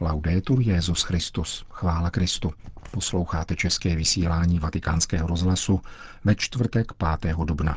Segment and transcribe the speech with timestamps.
[0.00, 2.52] Laudetur Jezus Christus, chvála Kristu.
[2.90, 5.80] Posloucháte české vysílání Vatikánského rozhlasu
[6.24, 7.36] ve čtvrtek 5.
[7.36, 7.76] dubna.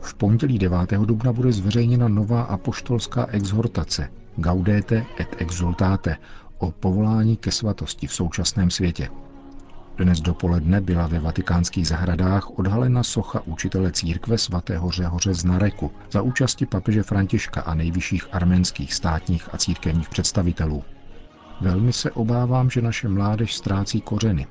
[0.00, 0.92] V pondělí 9.
[0.92, 6.16] dubna bude zveřejněna nová apoštolská exhortace Gaudete et exultate
[6.58, 9.08] o povolání ke svatosti v současném světě.
[9.98, 16.22] Dnes dopoledne byla ve vatikánských zahradách odhalena socha učitele církve svatého Řehoře z Nareku za
[16.22, 20.84] účasti papeže Františka a nejvyšších arménských státních a církevních představitelů.
[21.60, 24.46] Velmi se obávám, že naše mládež ztrácí kořeny,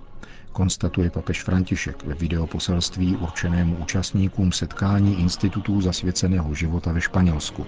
[0.52, 7.66] konstatuje papež František ve videoposelství určenému účastníkům setkání institutů zasvěceného života ve Španělsku.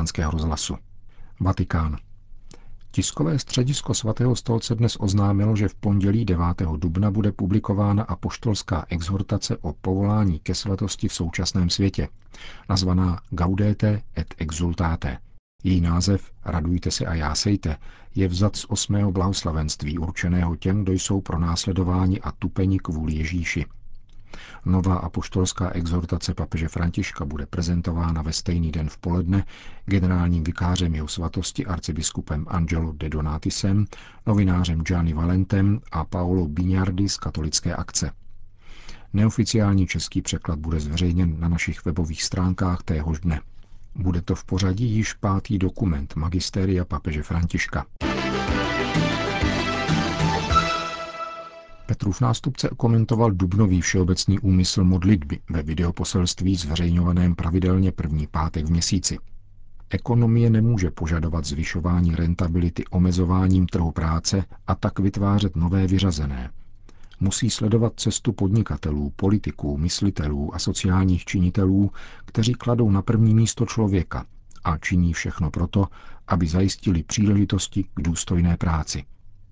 [0.00, 0.76] Vatikánského rozhlasu.
[1.40, 1.96] Vatikán.
[2.90, 6.44] Tiskové středisko svatého stolce dnes oznámilo, že v pondělí 9.
[6.76, 12.08] dubna bude publikována apoštolská exhortace o povolání ke svatosti v současném světě,
[12.68, 15.18] nazvaná Gaudete et exultate.
[15.64, 17.76] Její název Radujte se a jásejte
[18.14, 23.64] je vzat z osmého blahoslavenství určeného těm, kdo jsou pro následování a tupeni kvůli Ježíši–
[24.64, 29.44] Nová apoštolská exhortace papeže Františka bude prezentována ve stejný den v poledne
[29.86, 33.84] generálním vikářem jeho svatosti arcibiskupem Angelo de Donatisem,
[34.26, 38.12] novinářem Gianni Valentem a Paolo Bignardi z katolické akce.
[39.12, 43.40] Neoficiální český překlad bude zveřejněn na našich webových stránkách téhož dne.
[43.94, 47.86] Bude to v pořadí již pátý dokument Magisteria papeže Františka.
[52.00, 59.18] Petrův nástupce komentoval dubnový všeobecný úmysl modlitby ve videoposelství zveřejňovaném pravidelně první pátek v měsíci.
[59.90, 66.50] Ekonomie nemůže požadovat zvyšování rentability omezováním trhu práce a tak vytvářet nové vyřazené.
[67.20, 71.90] Musí sledovat cestu podnikatelů, politiků, myslitelů a sociálních činitelů,
[72.24, 74.26] kteří kladou na první místo člověka
[74.64, 75.86] a činí všechno proto,
[76.28, 79.04] aby zajistili příležitosti k důstojné práci.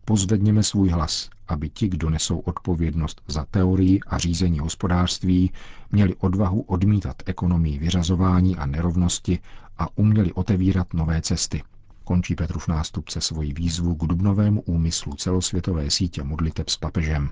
[0.09, 5.53] Pozvedněme svůj hlas, aby ti, kdo nesou odpovědnost za teorii a řízení hospodářství,
[5.93, 9.39] měli odvahu odmítat ekonomii vyřazování a nerovnosti
[9.79, 11.63] a uměli otevírat nové cesty.
[12.05, 17.31] Končí Petrův nástupce svoji výzvu k dubnovému úmyslu celosvětové sítě modliteb s papežem.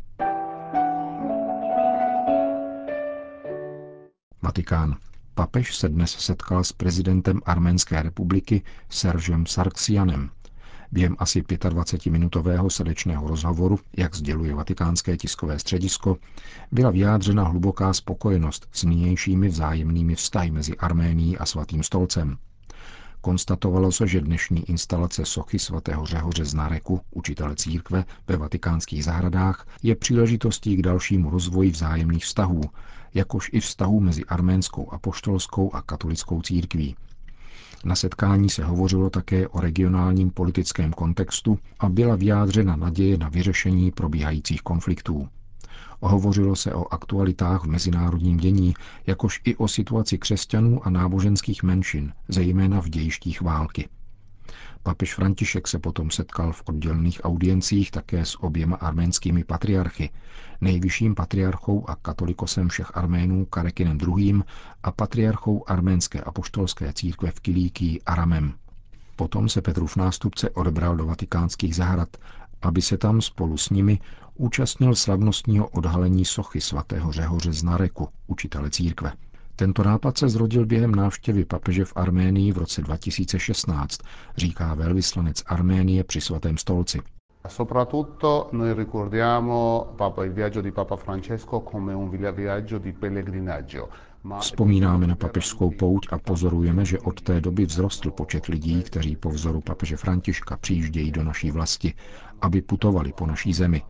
[4.43, 4.97] Vatikán.
[5.35, 10.31] Papež se dnes setkal s prezidentem Arménské republiky Seržem Sarksianem,
[10.93, 16.17] Během asi 25-minutového srdečného rozhovoru, jak sděluje vatikánské tiskové středisko,
[16.73, 22.37] byla vyjádřena hluboká spokojenost s nynějšími vzájemnými vztahy mezi Arménií a Svatým stolcem.
[23.21, 29.67] Konstatovalo se, že dnešní instalace sochy svatého Řehoře z Nareku, učitele církve, ve vatikánských zahradách,
[29.83, 32.61] je příležitostí k dalšímu rozvoji vzájemných vztahů,
[33.15, 36.97] jakož i vztahů mezi arménskou apoštolskou a katolickou církví,
[37.87, 43.91] na setkání se hovořilo také o regionálním politickém kontextu a byla vyjádřena naděje na vyřešení
[43.91, 45.29] probíhajících konfliktů.
[46.01, 48.75] Hovořilo se o aktualitách v mezinárodním dění,
[49.07, 53.89] jakož i o situaci křesťanů a náboženských menšin, zejména v dějištích války.
[54.87, 60.11] Papež František se potom setkal v oddělených audiencích také s oběma arménskými patriarchy,
[60.61, 64.43] nejvyšším patriarchou a katolikosem všech Arménů Karekinem II.
[64.83, 68.55] a patriarchou arménské apoštolské církve v Kilíkii Aramem.
[69.17, 72.17] Potom se Petrův nástupce odebral do vatikánských zahrad,
[72.63, 73.99] aby se tam spolu s nimi
[74.35, 79.13] účastnil slavnostního odhalení sochy svatého Řehoře z Nareku, učitele církve.
[79.57, 84.01] Tento nápad se zrodil během návštěvy papeže v Arménii v roce 2016,
[84.37, 87.01] říká velvyslanec Arménie při svatém stolci.
[87.49, 93.89] Soprattutto noi ricordiamo Papa, il viaggio di Papa Francesco come un viaggio di pellegrinaggio.
[94.39, 99.31] Vzpomínáme na papežskou pouť a pozorujeme, že od té doby vzrostl počet lidí, kteří po
[99.31, 101.95] vzoru papeže Františka přijíždějí do naší vlasti,
[102.41, 103.83] aby putovali po naší zemi.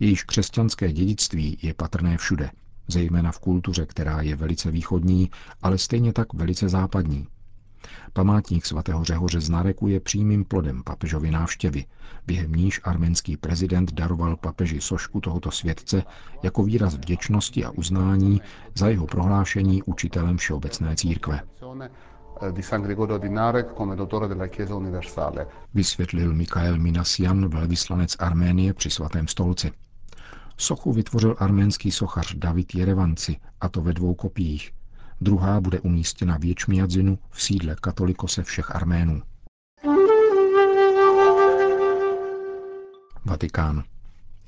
[0.00, 2.50] Jejíž křesťanské dědictví je patrné všude–
[2.88, 5.30] zejména v kultuře, která je velice východní,
[5.62, 7.26] ale stejně tak velice západní.
[8.12, 11.84] Památník svatého Řehoře z Nareku je přímým plodem papežovy návštěvy,
[12.26, 16.02] během níž arménský prezident daroval papeži sošku tohoto světce
[16.42, 18.40] jako výraz vděčnosti a uznání
[18.74, 21.40] za jeho prohlášení učitelem všeobecné církve.
[25.74, 29.72] Vysvětlil Mikael Minasian, velvyslanec Arménie při svatém stolci.
[30.62, 34.72] Sochu vytvořil arménský sochař David Jerevanci, a to ve dvou kopiích.
[35.20, 39.22] Druhá bude umístěna v Ječmiadzinu v sídle katolikose všech Arménů.
[43.24, 43.84] Vatikán.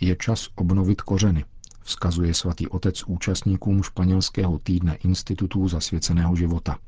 [0.01, 1.45] Je čas obnovit kořeny,
[1.83, 6.79] vzkazuje svatý otec účastníkům španělského týdne Institutů zasvěceného života.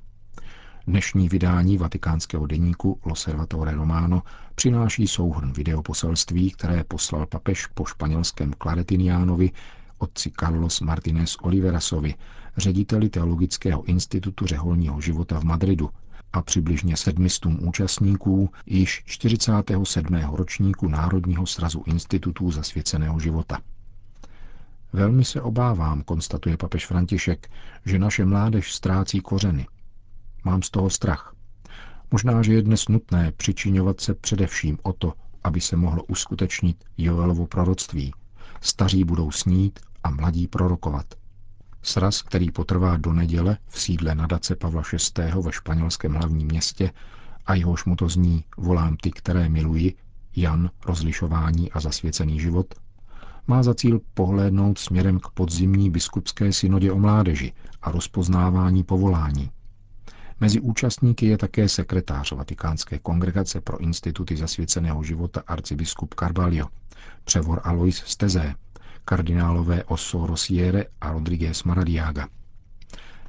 [0.88, 4.22] Dnešní vydání vatikánského deníku Loservatore Romano
[4.54, 9.50] přináší souhrn videoposelství, které poslal papež po španělském Claretiniánovi
[9.98, 12.14] otci Carlos Martinez Oliverasovi,
[12.56, 15.90] řediteli Teologického institutu řeholního života v Madridu
[16.32, 20.14] a přibližně sedmistům účastníků již 47.
[20.32, 23.58] ročníku Národního srazu institutů zasvěceného života.
[24.92, 27.50] Velmi se obávám, konstatuje papež František,
[27.86, 29.66] že naše mládež ztrácí kořeny.
[30.46, 31.34] Mám z toho strach.
[32.10, 35.12] Možná, že je dnes nutné přičiňovat se především o to,
[35.44, 38.12] aby se mohlo uskutečnit Joelovo proroctví.
[38.60, 41.06] Staří budou snít a mladí prorokovat.
[41.82, 45.40] Sraz, který potrvá do neděle v sídle nadace Pavla VI.
[45.43, 46.92] ve španělském hlavním městě
[47.46, 49.94] a jehož mu to zní Volám ty, které miluji,
[50.37, 52.75] Jan, rozlišování a zasvěcený život,
[53.46, 57.52] má za cíl pohlédnout směrem k podzimní biskupské synodě o mládeži
[57.82, 59.50] a rozpoznávání povolání.
[60.40, 66.68] Mezi účastníky je také sekretář Vatikánské kongregace pro instituty zasvěceného života arcibiskup Carvalho,
[67.24, 68.54] převor Alois Stezé,
[69.04, 72.28] kardinálové Osso Rosiere a Rodriguez Maradiaga.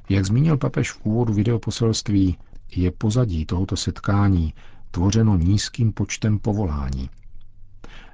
[0.08, 2.38] Jak zmínil papež v úvodu videoposelství,
[2.76, 4.54] je pozadí tohoto setkání
[4.90, 7.10] tvořeno nízkým počtem povolání.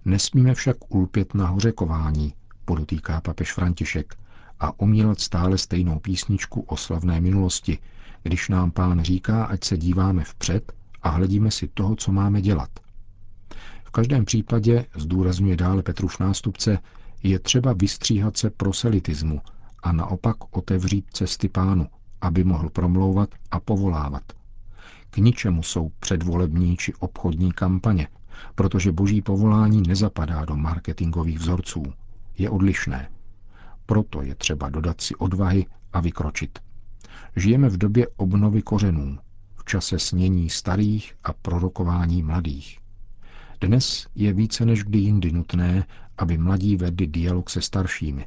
[0.04, 4.14] Nesmíme však ulpět na hořekování, podotýká papež František,
[4.60, 7.78] a omílat stále stejnou písničku o slavné minulosti,
[8.24, 10.72] když nám pán říká, ať se díváme vpřed
[11.02, 12.70] a hledíme si toho, co máme dělat.
[13.84, 16.78] V každém případě, zdůrazňuje dále Petruš nástupce,
[17.22, 19.40] je třeba vystříhat se proselitismu
[19.82, 21.86] a naopak otevřít cesty pánu,
[22.20, 24.22] aby mohl promlouvat a povolávat.
[25.10, 28.08] K ničemu jsou předvolební či obchodní kampaně,
[28.54, 31.82] protože boží povolání nezapadá do marketingových vzorců.
[32.38, 33.08] Je odlišné.
[33.86, 36.58] Proto je třeba dodat si odvahy a vykročit.
[37.36, 39.18] Žijeme v době obnovy kořenů,
[39.56, 42.78] v čase snění starých a prorokování mladých.
[43.60, 45.84] Dnes je více než kdy jindy nutné,
[46.18, 48.26] aby mladí vedli dialog se staršími.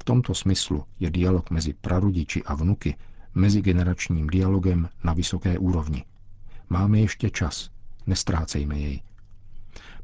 [0.00, 2.96] V tomto smyslu je dialog mezi prarodiči a vnuky
[3.34, 6.04] mezigeneračním dialogem na vysoké úrovni.
[6.70, 7.70] Máme ještě čas,
[8.06, 9.02] nestrácejme jej.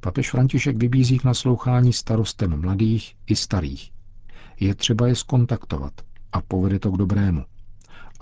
[0.01, 3.91] Papež František vybízí k naslouchání starostem mladých i starých.
[4.61, 5.93] Je třeba je skontaktovat
[6.33, 7.45] a povede to k dobrému.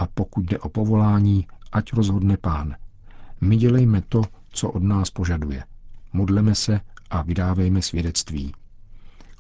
[0.01, 2.75] A pokud jde o povolání, ať rozhodne pán.
[3.41, 5.65] My dělejme to, co od nás požaduje.
[6.13, 6.81] Modleme se
[7.11, 8.53] a vydávejme svědectví.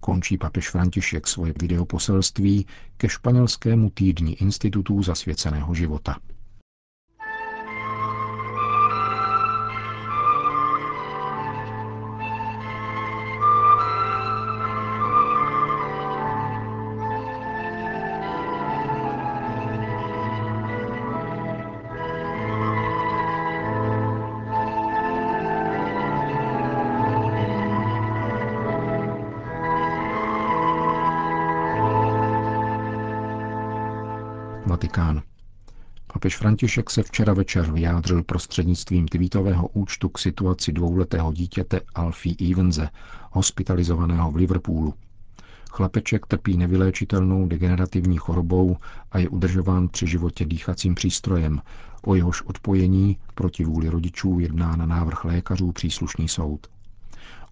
[0.00, 2.66] Končí papež František svoje videoposelství
[2.96, 6.16] ke španělskému týdni Institutů zasvěceného života.
[34.80, 35.22] Vatikán.
[36.12, 42.88] Papež František se včera večer vyjádřil prostřednictvím tweetového účtu k situaci dvouletého dítěte Alfie Evense,
[43.30, 44.94] hospitalizovaného v Liverpoolu.
[45.70, 48.76] Chlapeček trpí nevyléčitelnou degenerativní chorobou
[49.12, 51.60] a je udržován při životě dýchacím přístrojem.
[52.04, 56.66] O jehož odpojení proti vůli rodičů jedná na návrh lékařů příslušný soud.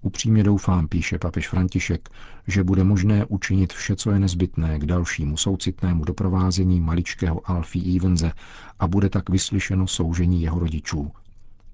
[0.02, 2.08] Upřímně doufám, píše papež František,
[2.46, 8.32] že bude možné učinit vše, co je nezbytné k dalšímu soucitnému doprovázení maličkého Alfie Evense
[8.78, 11.12] a bude tak vyslyšeno soužení jeho rodičů.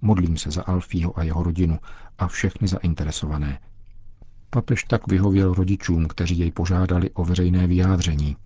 [0.03, 1.79] Modlím se za Alfího a jeho rodinu
[2.19, 3.59] a všechny zainteresované.
[4.51, 8.37] Papež tak vyhověl rodičům, kteří jej požádali o veřejné vyjádření.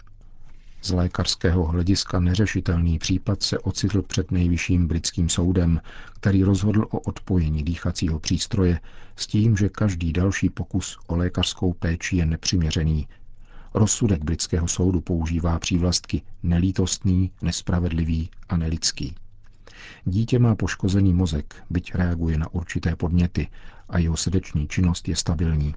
[0.82, 5.80] Z lékařského hlediska neřešitelný případ se ocitl před nejvyšším britským soudem,
[6.14, 8.80] který rozhodl o odpojení dýchacího přístroje
[9.16, 13.08] s tím, že každý další pokus o lékařskou péči je nepřiměřený.
[13.74, 19.14] Rozsudek britského soudu používá přívlastky nelítostný, nespravedlivý a nelidský.
[20.04, 23.48] Dítě má poškozený mozek, byť reaguje na určité podněty
[23.88, 25.74] a jeho srdeční činnost je stabilní.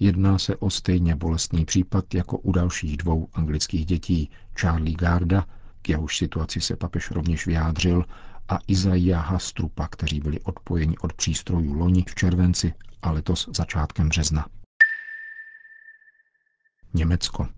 [0.00, 5.46] Jedná se o stejně bolestný případ jako u dalších dvou anglických dětí, Charlie Garda,
[5.82, 8.04] k jehož situaci se papež rovněž vyjádřil,
[8.48, 14.46] a Izaia Hastrupa, kteří byli odpojeni od přístrojů loni v červenci a letos začátkem března.
[16.94, 17.48] Německo.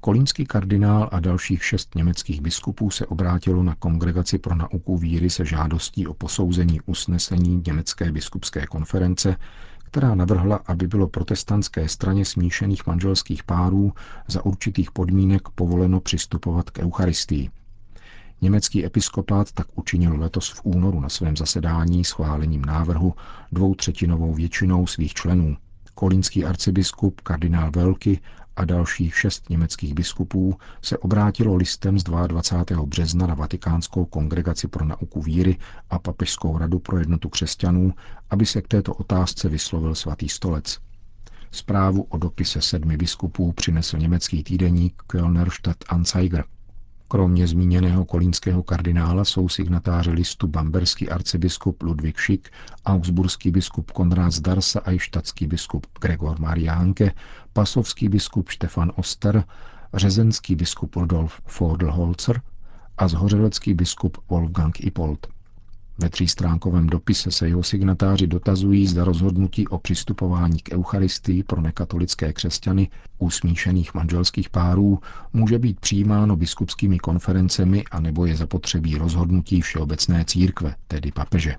[0.00, 5.44] Kolínský kardinál a dalších šest německých biskupů se obrátilo na Kongregaci pro nauku víry se
[5.44, 9.36] žádostí o posouzení usnesení Německé biskupské konference,
[9.86, 13.92] která navrhla, aby bylo protestantské straně smíšených manželských párů
[14.28, 17.50] za určitých podmínek povoleno přistupovat k Eucharistii.
[18.40, 23.14] Německý episkopát tak učinil letos v únoru na svém zasedání schválením návrhu
[23.52, 25.56] dvoutřetinovou většinou svých členů.
[25.94, 28.20] Kolínský arcibiskup kardinál Velky
[28.56, 32.86] a dalších šest německých biskupů se obrátilo listem z 22.
[32.86, 35.58] března na Vatikánskou kongregaci pro nauku víry
[35.90, 37.92] a Papežskou radu pro jednotu křesťanů,
[38.30, 40.78] aby se k této otázce vyslovil svatý stolec.
[41.50, 46.44] Zprávu o dopise sedmi biskupů přinesl německý týdeník Kölner Stadt Anzeiger–
[47.08, 52.50] Kromě zmíněného kolínského kardinála jsou signatáři listu bamberský arcibiskup Ludvík Šik,
[52.86, 57.12] augsburský biskup Konrád Zdarsa a štatský biskup Gregor Maria Hanke,
[57.52, 59.44] pasovský biskup Stefan Oster,
[59.94, 62.40] řezenský biskup Rudolf Fordelholzer
[62.98, 65.35] a zhořelecký biskup Wolfgang Ipold.
[65.98, 72.32] Ve třístránkovém dopise se jeho signatáři dotazují, zda rozhodnutí o přistupování k Eucharistii pro nekatolické
[72.32, 72.88] křesťany
[73.18, 75.00] u smíšených manželských párů
[75.32, 81.56] může být přijímáno biskupskými konferencemi a nebo je zapotřebí rozhodnutí Všeobecné církve, tedy papeže.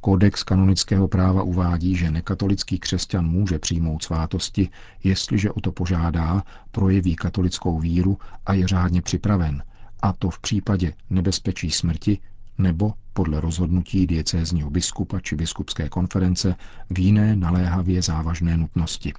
[0.00, 4.68] Kodex kanonického práva uvádí, že nekatolický křesťan může přijmout svátosti,
[5.04, 9.62] jestliže o to požádá, projeví katolickou víru a je řádně připraven,
[10.02, 12.18] a to v případě nebezpečí smrti
[12.58, 16.54] nebo podle rozhodnutí diecézního biskupa či biskupské konference
[16.90, 19.12] v jiné naléhavě závažné nutnosti.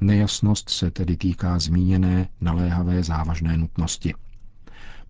[0.00, 4.14] Nejasnost se tedy týká zmíněné naléhavé závažné nutnosti.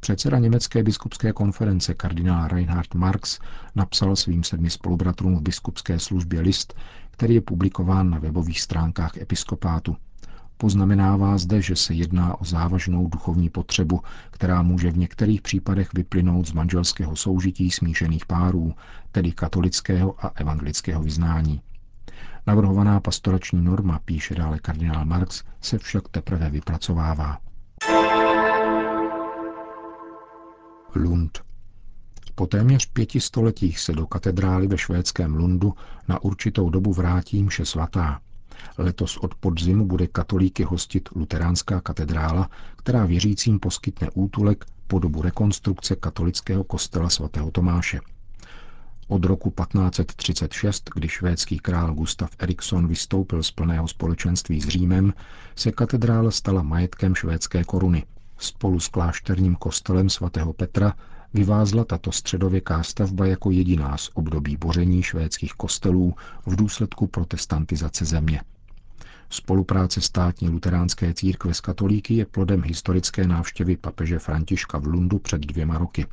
[0.01, 3.39] Předseda německé biskupské konference kardinál Reinhard Marx
[3.75, 6.75] napsal svým sedmi spolubratrům v biskupské službě list,
[7.11, 9.97] který je publikován na webových stránkách episkopátu.
[10.57, 16.49] Poznamenává zde, že se jedná o závažnou duchovní potřebu, která může v některých případech vyplynout
[16.49, 18.75] z manželského soužití smíšených párů,
[19.13, 21.61] tedy katolického a evangelického vyznání.
[22.47, 27.39] Navrhovaná pastorační norma, píše dále kardinál Marx, se však teprve vypracovává.
[30.95, 31.43] Lund.
[32.35, 35.75] Po téměř pěti stoletích se do katedrály ve švédském Lundu
[36.09, 38.21] na určitou dobu vrátí mše svatá.
[38.79, 45.97] Letos od podzimu bude katolíky hostit luteránská katedrála, která věřícím poskytne útulek po dobu rekonstrukce
[45.97, 48.01] katolického kostela svatého Tomáše.
[49.09, 55.13] Od roku 1536, kdy švédský král Gustav Eriksson vystoupil z plného společenství s Římem,
[55.57, 58.05] se katedrála stala majetkem švédské koruny.
[58.39, 60.95] Spolu s klášterním kostelem svatého Petra
[61.35, 66.15] vyvázla tato středověká stavba jako jediná z období boření švédských kostelů
[66.47, 68.41] v důsledku protestantizace země.
[69.31, 75.41] Spolupráce státní luteránské církve s katolíky je plodem historické návštěvy papeže Františka v Lundu před
[75.41, 76.07] dvěma roky.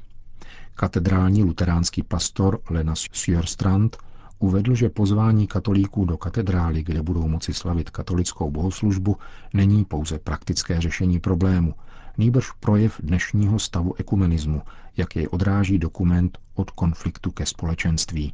[0.75, 3.97] Katedrální luteránský pastor Lenas Sjörstrand
[4.39, 9.17] uvedl, že pozvání katolíků do katedrály, kde budou moci slavit katolickou bohoslužbu,
[9.53, 11.73] není pouze praktické řešení problému,
[12.17, 14.61] nýbrž projev dnešního stavu ekumenismu,
[14.97, 18.33] jak jej odráží dokument od konfliktu ke společenství.